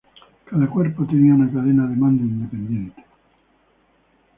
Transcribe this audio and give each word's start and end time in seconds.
Cada 0.45 0.67
cuerpo 0.67 1.05
tenía 1.05 1.35
una 1.35 1.51
cadena 1.53 1.85
de 1.85 1.95
mando 1.95 2.23
independiente. 2.23 3.03